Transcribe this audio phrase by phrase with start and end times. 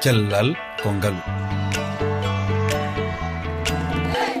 [0.00, 1.20] cellal ko ngalu.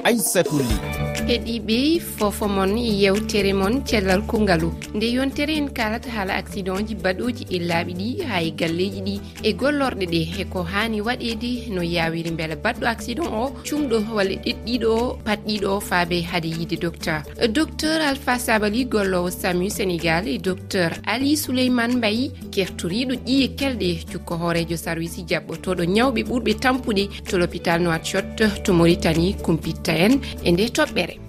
[0.08, 1.09] Aissatou ly.
[1.30, 4.70] heeɗiɓe fofo moon yewtere moon cellal kungalu.
[4.94, 9.14] Nde yontere en kalata haala accident ji baɗoji e laaɓi ɗi ha e galleji ɗi.
[9.48, 14.88] E gollorɗe ɗe eko hani waɗede no yawiri beele baɗɗo accident o cumɗo walla ɗeɗɗiɗo
[15.02, 17.22] o patɗiɗo o faaɓe haade yiide docteur.
[17.48, 24.34] Docteur alpha sabali gollowo samu sénégal e docteur ali souleymane mbayi kertoriɗo ƴiye kelɗe cukko
[24.42, 28.26] hoorejo sarwici jaɓɓotoɗo ñawɓe ɓurɓe tampude to l'hôpital noatshot
[28.64, 31.19] to mauritanie kumpitta en e nde toɓɓere.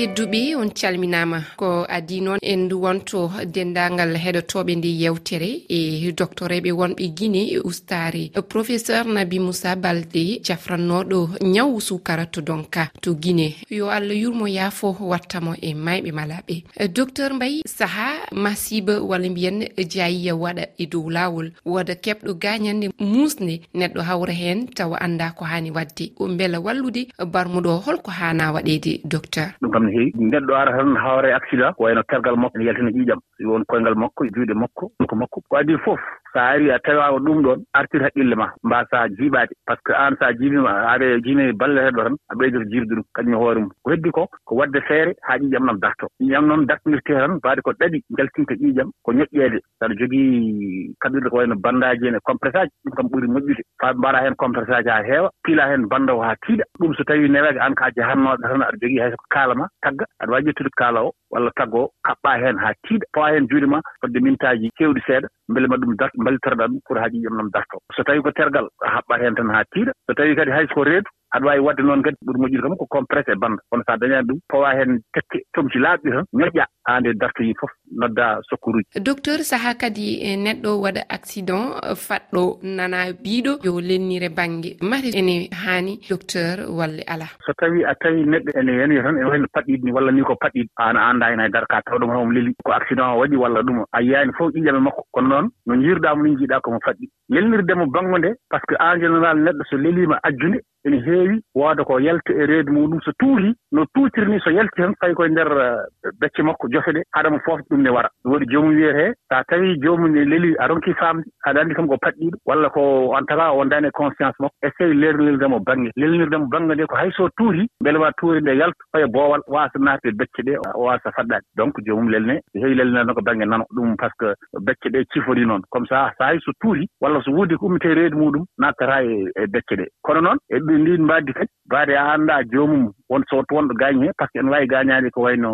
[0.00, 1.40] tedduɓe on calminama.
[1.56, 8.30] Ko adi noon en wonto dendagal heɗotoɓe nde yewtere e doctoreɓe wonɓe guine e ustare
[8.48, 11.18] professeur nabi moussa balde jafrannoɗo
[11.54, 16.54] ñaw sukara to donka to guine yo allah yurmo yaafo wattamo e mayɓe malaɓe.
[16.96, 23.60] Docteur mbayi saaha masiba walla mbiyen jayiya waɗa e dow lawol woda keɓɗo gañande musde
[23.74, 26.12] neɗɗo hawra hen tawa anda ko hani wadde.
[26.38, 29.52] Beela wallude barmuɗo holko hana waɗede docteur.
[29.72, 30.12] Kam no heewi.
[30.16, 33.20] Neɗɗo ara tan hawre accident ko wayno tergal makko ene yaltina ƴiiƴam.
[33.44, 35.40] Won koyngal makko e juuɗe makko ko makko.
[35.48, 35.98] Ko adi fof
[36.32, 39.52] so ari a tawaama ɗum ɗon artir haqqille ma mbasa jiiɓaade.
[39.66, 43.04] Par ce que aan so a jiibima aɗa jiimi balleteɗo tan a ɓeydoto jiibde ɗum
[43.14, 43.70] kañum e hoore mum.
[43.82, 46.06] Ko heddi ko ko wadde feere haa ƴiiƴam noon darto.
[46.20, 49.58] Ƴiiƴam noon dartondirtee tan mbaade ko ɗaɗi jaltinta ƴiiƴam ko ñoƴƴeede.
[49.80, 53.62] Saɗa jogii kaɓirɗe ko wayno bandaji en e compresse aji ɗum kam ɓuri moƴƴude.
[53.80, 56.64] Faa mbaɗa heen compresse aji haa heewa piila heen bannda o haa tiiɗa.
[56.80, 60.04] Ɗum so tawii neweega aan ko a jahannooɗo tan aɗa jogii hayso ko kaalama tagga.
[60.22, 63.06] Aɗa waawi ƴettude kaala o walla tagga o kaɓɓaa heen haa tiiɗa.
[63.14, 65.28] Pawa heen juuɗe ma fodde mintaaji keewɗi seeɗa.
[65.48, 67.78] Mbele ma ɗum dart mballitoraɗa ɗum pour haaji ƴam ɗam darto.
[67.96, 69.92] So tawii ko tergal a haɓɓaa heen tan haa tiiɗa.
[70.06, 72.86] So tawii kadi hayso ko reedu aɗa waawi waɗde noon kadi ɓuri moƴƴude kam ko
[72.90, 76.66] compresse e bande kono so a dañaani ɗum pawa heen tekke comci laaɓɗi tan ñoƴƴaa
[76.90, 77.70] haa nde dartoyi fof
[78.02, 78.86] nodda sokkuruji.
[79.08, 85.10] Docteur sahaa kadi eh, neɗɗo waɗa accident eh, faɗɗo nana biiɗo yo lennire baŋnge mati
[85.20, 87.26] ene haani docteur walle ala.
[87.46, 90.34] So tawii a tawii neɗɗo ene yani tan ene wayno paɗɗiɗ ni walla ni ko
[90.42, 93.18] paɗɗiɗ aan a annda hen haydara ka taw ɗum tan omo leli ko accident o
[93.20, 95.02] waɗi walla ɗum a yiyaani fof ƴiƴame makko.
[95.12, 99.00] Kono noon no jiirɗaamo ni jiiɗaa komo faɗɗi lelnirdemo bango nde par ce que en
[99.00, 103.54] général neɗɗo so leliima ajjunde ene heewi wooda ko yalta e reedu muɗum so tuuti
[103.72, 107.38] no tuutiri ni so yalti tan fayi koye ndeer eh, becce makko jofe jofoɗe adama
[107.44, 108.08] foof ɗum ne wara.
[108.24, 111.88] Ɗum waɗi joomum wiyete so tawi joomum ne leli a ronki famde aɗa anndi kam
[111.88, 116.36] ko patɗiɗo walla ko en tata wondani e conscience makko essaye lernirde mo bange lernirde
[116.38, 119.78] mo bange nde ko hay so tuuri mbele ma tuuri nde yalta oye boowal waasa
[119.78, 121.44] naatde e becce ɗe o waasa faɗɗaade.
[121.56, 125.46] Donc joomum lelne heewi lelnirno ko bange nano ɗum par ce que becce ɗe cifori
[125.46, 125.62] noon.
[125.70, 129.24] Comme ça so hay so tuuri walla so wuudi ko ummite reedu muɗum nattata e,
[129.36, 129.86] e becce ɗe.
[130.02, 134.02] Kono noon e ɗi ndin mbaaddi kadi baade a annda joomum won so wonɗo gaañi
[134.04, 135.50] heen par ce que ene waawi gaañaade ko wayi no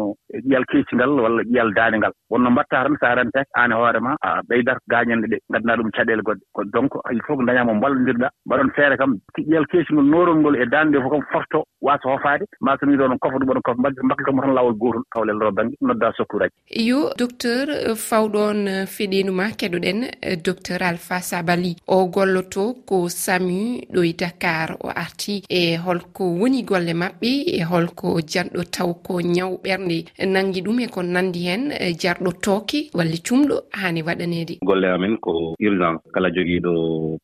[0.47, 2.13] ƴiyal keecingal walla ƴiyal daande ngal.
[2.31, 5.77] Wonno mbatta tan so a rentake aan e hoore ma a ɓeydata gaañande ɗe nganndanaa
[5.81, 6.45] ɗum caɗeele goɗɗe.
[6.53, 10.37] Ko donc il faut ko dañaa mo mballonndirɗaa mbaɗon feere kam ƴiyal keeci ngol noorol
[10.41, 11.65] ngol e daande nde fof kam forto.
[11.87, 12.45] waasa hofaade.
[12.61, 15.51] Ma so mi ɗo ɗon kofa ɗum oɗon kofa mbakkitamo tan laawol gootol taw lello
[15.53, 16.55] bange nodda sokkuuraji.
[16.89, 21.77] Yo docteur eh, fawɗon eh, feɗenuma keɗoɗen eh, docteur alpha sabali.
[21.87, 28.21] O golloto ko samu ɗoye dakar o arti e holko woni golle maɓɓe e holko
[28.33, 29.99] janɗo taw ko ñaw ɓernde.
[30.27, 31.63] Nangi ɗum e ko nandi hen
[32.01, 36.73] jarɗo tooke walla cumɗo hani waɗanede golle amen ko urgence kala joguiɗo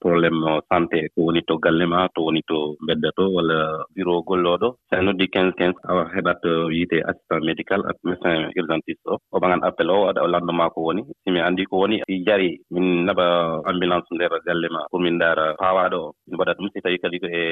[0.00, 3.58] probléme santé ko woni to galle ma to woni to bedda to walla
[3.94, 8.50] bureau gollo oɗo so en noddi quinze quinze a heɓat uh, wiyete assistant médical médecin
[8.60, 9.16] urgentiste o.
[9.32, 11.02] O ɓagan appel o waɗa o lanndo ko woni.
[11.24, 13.26] Si mi anndi ko woni i jari min naɓa
[13.70, 16.12] ambulance nder galle ma pour min ndaara paawaɗo o.
[16.28, 17.42] Min waɗa ɗum si tawi kadi ko e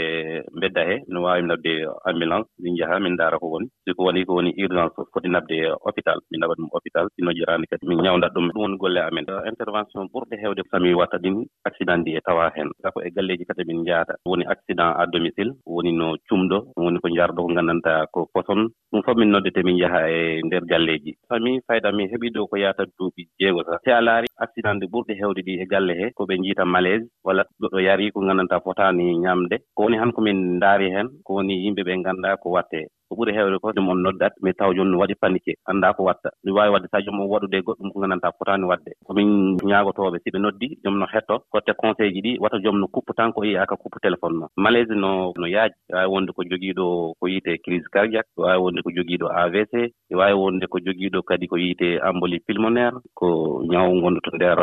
[0.56, 1.72] mbedda he no waawi naɓde
[2.08, 3.66] ambulance min njaha min ndaara ko woni.
[3.84, 7.86] Siko woni ko woni urgence foti naɓde hôpital min naɓa ɗum hôpital sino jiraani kadi.
[7.88, 9.24] Min ñawndat ɗum ɗum woni golle amen.
[9.30, 11.36] Uh, intervention ɓurɗe heewde sami watta ɗin
[11.68, 15.52] accident ndi e tawa heen sako e galleeji kadi min njahata woni accident à domicile
[15.66, 18.60] woni no cumɗo ɗum woni ko njarɗo ko nganndantaa ko poson.
[18.90, 21.12] Ɗum fof min noddete min njaha e ndeer galleeji
[21.44, 24.86] min fayda min heɓii ɗo ko yahata duuɓi jeego sa si a laari accident ɗi
[24.92, 28.60] ɓurɗe heewde ɗi e galle hee ko ɓe njiita malaise walla goɗɗo yarii ko nganndantaa
[28.64, 32.48] fotaani ñaamde ko woni han ko min ndaari heen ko woni yimɓe ɓe nganndaa ko
[32.56, 36.04] waɗtee ko ɓuri heewde ko ɗum on noddat mais taw jooni waɗi paniqué annda ko
[36.04, 36.30] watta.
[36.44, 38.90] Ne waawi wadde so on waɗude goɗɗum ko nganndantaa fotaani waɗde.
[39.06, 42.86] Komin ñaagotooɓe si ɓe noddi joom no hetto kotte conseil ji ɗi wata joom no
[42.86, 44.46] kuppu tan ko yiyaa ka kuppu téléphone ma.
[44.56, 48.62] Malaise no no yaaji e waawi wonde ko jogiiɗo ko yiyetee crise cardiaque e waawi
[48.62, 53.26] wonde ko jogiiɗo avc e waawi wonde ko jogiiɗo kadi ko yiyetee embolie pulmonaire ko
[53.70, 54.58] ñaw ngondu to ndeer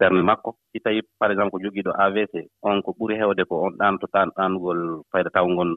[0.00, 0.54] ɓernde makko.
[0.72, 4.80] Si tawi par exemple ko jogiiɗo avc on ko ɓuri heewde ko on ɗaanotoɗaan ɗaanugol
[5.12, 5.70] fayda taw ngon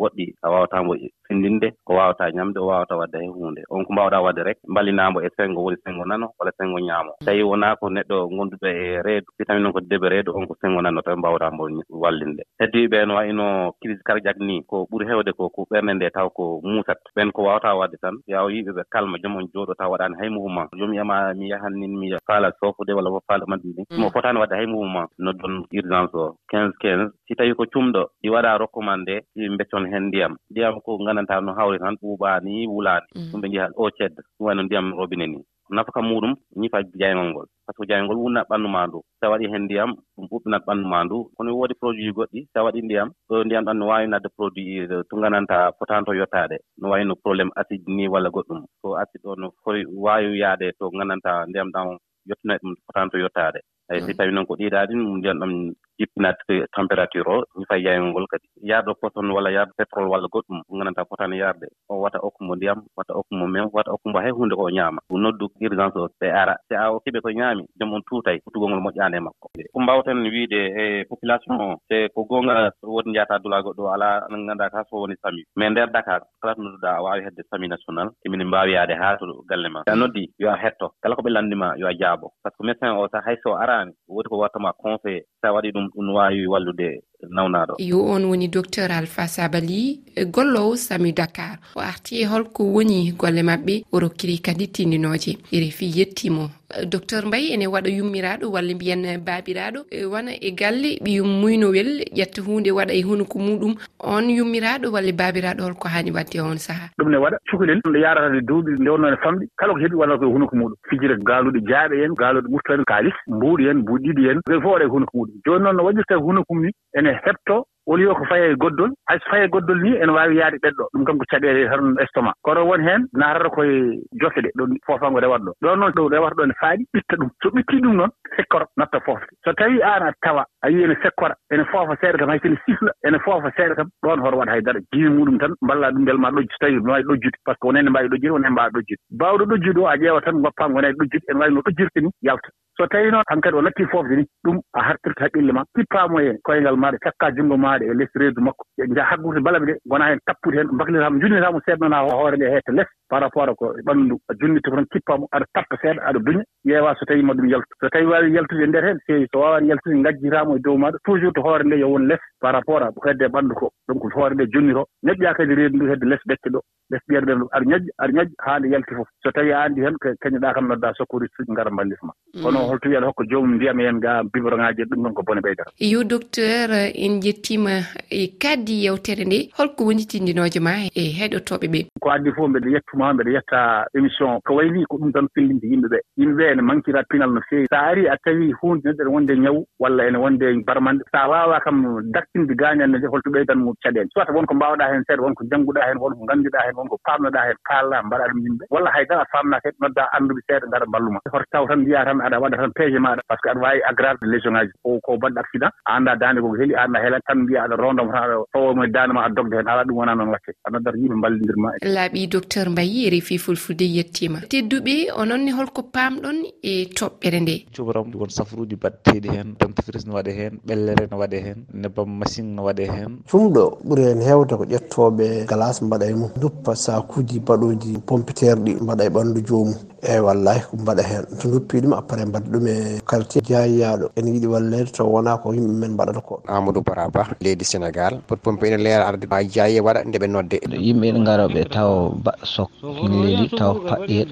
[0.00, 0.94] woɗɗi a waawataa mbo
[1.28, 3.62] fenndinde ko waawataa ñamde o waawataa waɗde he huunde.
[3.70, 7.12] On ko mbaawɗaa waɗde rek mbalinaamo e senngo woni senngo nano walla senngo ñaamo.
[7.24, 10.54] Tawi wonaa ko neɗɗo ngonnduɗo e reedu si tawi noon ko debe reedu on ko
[10.60, 11.64] senngo nano tawi mbaawɗaa mbo
[12.02, 12.42] wallinde.
[12.60, 16.60] Heddiiɓe no wayino crise cardiac ni ko ɓuri heewde ko ko ɓernde nde taw ko
[16.64, 16.98] muusat.
[17.16, 20.28] Ɓeen ko waawataa waɗde tan yaw yimɓe ɓe kalma jom on jooɗo taw waɗaani hay
[20.28, 20.78] mouvement ma.
[20.78, 23.98] Joomi yama mi yahan nin mi faala sofude walla fo faala duuɓi mm.
[24.00, 28.28] mo fotani wadde hay mouvement noddon urgence o quinze quinze si tawi ko cumɗo ɗi
[28.34, 30.32] waɗa recommandé ɗi beccon heen ndiyam.
[30.50, 33.30] Ndiyam ko nganndantaa no hawri tan ɓuuɓaani wulaani mm.
[33.30, 35.38] ɗum ɓe njiya o cedda ɗum wayno ndiyam robine ni.
[35.70, 37.46] Nafaka muɗum ñifa jaygol ngol.
[37.66, 40.86] Par ce que jaygol wunnat ɓanndu ma ndu sa waɗi heen ndiyam ɗum ɓuɓɓinat ɓanndu
[40.92, 44.28] ma ndu kono woodi produit goɗɗi sa waɗi ndiyam ɗo ndiyam ɗan no waawi nadde
[44.36, 46.56] produit to ngananta fotanto yottaade.
[46.80, 48.60] No wayi no probléme acide ni walla goɗɗum.
[48.82, 51.86] So acide o no fori waawi yaade to ngananta ndiyam ɗan
[52.30, 53.60] yettanoye ɗum fotanto yottaade.
[53.90, 55.52] Eyi si so tawii noon ko ɗiɗaɗi ɗum ndiyan ɗam
[56.00, 58.46] jippinat eh, température o ñifa yayol ngol kadi.
[58.64, 61.66] Yaarɗo coton walla yaarɗo pétrole walla goɗɗum mo nganndantaa fotani yaarde.
[61.88, 65.00] O wata okkumo ndiyam wata okkumo mem wata okkumo hay hunde ko ñaama.
[65.10, 66.56] Ɗum noddu urgence o ɓe ara.
[66.68, 69.46] Si a okkiɓe ko ñaami jom on tuutay futtugol ngol moƴƴaande e makko.
[69.72, 74.70] Ko mbaawten wiide e population o te ko goonga woni njaata dulaago ɗo alaa nganndaa
[74.70, 77.68] kaa so woni sami mais e ndeer dakar kala to nodduɗaa a waawi hedde sami
[77.68, 79.82] national emine mbaawi yaade haa to galle ma.
[79.86, 80.92] So a noddi yo a hetto.
[81.02, 82.32] Kala ko ɓe lanndima yo a jaabo.
[82.42, 85.52] Par ce que médecin o so hay so araani woodi ko wattama conseillé so a
[85.52, 87.74] waɗi ɗum ɗum wawi wallude nawnaɗo.
[87.78, 91.58] Yo on woni docteur alpha sabali e gollowo sami dakar.
[91.76, 96.50] O arti e holko woni golle mabɓe o rokkiri kadi tindinoje refi yettimo.
[96.86, 99.86] Docteur mbayi ene waɗa yummiraɗo walla mbiyen babiraɗo.
[99.90, 103.74] E Wona e galle ɓiyum muynowel ƴetta hunde waɗa e hunuko muɗum.
[103.98, 106.90] On yummiraɗo walla babiraɗo holko hani wadde on saaha.
[106.98, 109.46] Ɗum ne waɗa cukalel ɗo yaratade duuɓi ndewno wonno ne famɗi.
[109.58, 110.76] Kala ko heeɓi walla koye hunuko muɗum.
[110.88, 114.38] Fijira gaaluɗo jaaɓe en gaaluɗo ɓurtani kalis mbuuɗi en mbuuɗiɗi en.
[114.46, 115.40] Ɓe fof waɗa e hunuko muɗum.
[115.44, 118.90] Joni noon no waɗirta hunko mum ni ene ene heɓtoo woni yo ko faye goddol
[119.10, 122.34] hayso faye goddol ni ene waawi yaade ɗeɗɗo ɗum kam ko caɗeele tan estomac.
[122.42, 125.52] Kono won heen naatata koye jofe ɗe ɗo foofango rewata ɗo.
[125.62, 127.30] Ɗon noon ɗo rewata ɗo ne faaɗi ɓitta ɗum.
[127.42, 130.94] So ɓittii ɗum noon sekkoro natta foofe so tawii aan a tawa a yii ene
[131.02, 134.52] sekkora ene foofa seeɗa kam hay sene sifla ene foofa seeɗa kam ɗon hoto waɗa
[134.54, 134.80] haydara.
[134.92, 137.36] Jiimi muɗum tan mballa ɗum mbel ma ɗojji so tawii waawi ɗojjude.
[137.44, 140.42] Par ce que wonene mbaawi ɗojjude wonene mbaawi ɗojjude mbaawɗo ɗojjude o a ƴeewa tan
[140.42, 142.48] goppaama wonee ɗojjude ene waawi no ɗojjirte ni yalta.
[142.78, 145.64] So tawii noon han kadi o nattii foofde ni ɗum a hartirta haqqille ma.
[145.76, 148.64] Hippaamo e koyngal maaɗa cakkaa junngo maa mbaɗe e less reedu makko.
[148.78, 152.72] Ɓe njaha hakkude balame ɗe gona heen tappude heen mbaklitaama junnitaama seeɗa hoore nde heetta
[152.72, 156.42] less par rapport ko ɓanndu a junnditta ko tan kippamo aɗa tappa seeɗa aɗa duña.
[156.66, 159.40] Ƴeewa so tawii ma ɗum yaltu so tawii waawi yaltude e ndeer heen feewi so
[159.40, 162.82] waawani yaltude ngajjitaama e dow maaɗa toujours to hoore nde yo won less par rapport
[162.82, 166.22] a hedde ɓanndu ko donc to hoore nde jonniroo ñoƴƴaa kadi reedu ndu hedde less
[166.28, 166.60] ɓecce ɗo
[166.90, 169.08] less ɓeerɗe ɗo aɗa ñoƴƴa aɗa ñoƴƴa haa nde yalti fof.
[169.22, 172.42] So tawii a anndi heen kañuɗaa kam noddaa sokkoriste suji ngara mballita ma mm.
[172.42, 175.70] kono holto wiyaɗa hokka joomum ndiyam heen ga biberonŋaaji e ɗum ɗon ko bone ɓeydata
[175.78, 177.74] yo docteur en jettima
[178.10, 181.86] e kaddi yewtere nde holko wonitindinoojo ma e heɗotooɓe ɓee.
[182.00, 185.26] Ko addi fof mbeɗa yettu franchement mbeɗa yetta émission ko wayi ni ko ɗum tan
[185.34, 188.84] fillinde yimɓe ɓee yimɓe ɓee ene manquira pinal no feewi sa ari a tawi hunde
[188.84, 191.02] neɗɗo ene wonde ñawu walla ene wonde barmande.
[191.12, 195.22] Sa wawa kam daktinde gaañal nde holto ɓeydan mum caɗeele soit wonko mbawɗa heen seeɗa
[195.22, 198.64] wonko jannguɗaa heen wonko ngannduɗaa heen wonko paamnoɗaa heen paallaa mbaɗa ɗum yimɓe.
[198.70, 201.18] Walla haydara a faamnaaka heɗ noddaa annduɓe seeɗa ngara mballuma.
[201.32, 203.22] Hoto taw tan mbiya tan aɗa waɗa tan peeje maɗa.
[203.28, 204.72] Par ce que aɗa wawi aggrave légion ngaji.
[205.04, 208.12] Ko baɗɗo accident a anndaa dande koko heeli a anndaa heelani tan mbiya aɗa rondamo
[208.12, 210.52] tan aɗa fawomo e daande ma a dogde heen ala ɗum wona noon watte.
[210.66, 214.38] A noddata yimɓe mballondirma e- laaɓi docteur mbay yiiri fi fulfulde yettima.
[214.50, 217.54] Tedduɓe ononne holko pamɗon e toɓɓere nde.
[217.74, 222.50] Cubaram won safruji batteɗi hen dentifrice ne waɗe hen ɓellere ne waɗe hen nebbam machine
[222.56, 226.30] ne waɗe hen ɗumɗo ɓuuri hen hewde ko ƴettoɓe glace mbaɗa e mum.
[226.40, 231.24] Duppa sakuji baɗoji pompiterɗi mbaɗa e ɓandu jomum eyyi wallahi ko mbaɗa hen.
[231.40, 232.74] To duppi ɗum après mbaɗa ɗum e
[233.08, 236.40] quartier jayiyaɗo en yiiɗi wallede taw wona ko yimɓe men mbaɗata ko.
[236.48, 238.20] Amadou bara ba leydi sénégal.
[238.26, 240.56] Pot pompe ene leera arde ha jeeye waɗa ndeɓe nodde.
[240.86, 242.70] Yimɓe ne gara ɓe taw baɗa sok
[243.10, 244.28] leydi taw paɗɗiɗ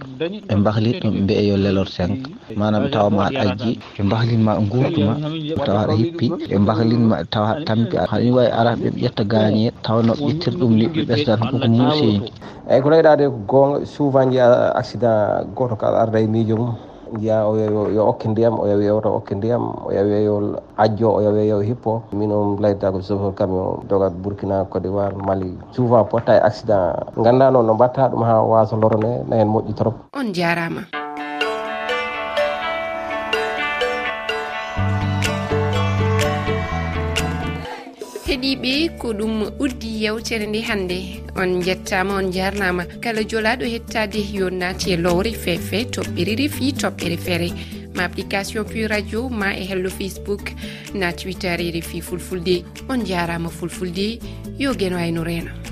[0.48, 4.02] ɓe bahlit ɗum ɓe mbiye yo lelor 5 manam ɓe tawa ma aɗa ajji ɓe
[4.04, 5.14] mbahlinma gurduma
[5.66, 7.96] tawa aɗa hippi ɓe mbahlinma tawa aɗa tampi.
[7.96, 12.32] Haɗa wawi ara ɓe ƴetta gañe tawno ɓe ƴettir ɗum liɗɗi ɓesdata koko ko muuseji
[12.68, 16.72] eyyi ko leyɗade ko gonga souvent jiiya accident goto kala arda e miijo mum
[17.18, 17.56] jiya o
[17.90, 20.34] yo okke ndiyam o yawi yewta okke ndiyam o yawi yo
[20.76, 22.02] ajjo o yawi yo hippo.
[22.12, 26.94] Min on layditako chauffeur camion dogat burkina côte d'ivoire mali souvent potta e accident.
[27.16, 29.94] Ganda noon no mbatta ɗum ha wasa lorone na hen moƴƴi trop.
[30.14, 30.84] On jarama
[38.48, 40.98] heeɗiɓe ko ɗum uddi yewtere nde hannde.
[41.36, 47.16] On jettama on jarnama kala jolaɗo hettade yo naati e lowre fefe toɓɓere refi toɓɓere
[47.18, 47.48] feere.
[47.94, 50.52] Ma application puis radio ma e hello facebook
[50.94, 52.64] na twitter e refi fulfulde.
[52.88, 54.18] On jarama fulfulde.
[54.58, 55.67] Yo gueno ayno e reno